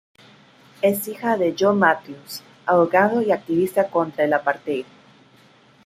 Es 0.81 1.07
hija 1.07 1.37
de 1.37 1.55
Joe 1.55 1.75
Matthews, 1.75 2.41
abogado 2.65 3.21
y 3.21 3.31
activista 3.31 3.87
contra 3.91 4.23
el 4.25 4.33
apartheid. 4.33 4.85